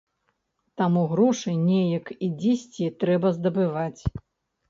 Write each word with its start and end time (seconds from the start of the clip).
Таму 0.79 1.01
грошы 1.11 1.51
неяк 1.67 2.09
і 2.27 2.29
дзесьці 2.39 2.85
трэба 3.03 3.27
здабываць. 3.37 4.01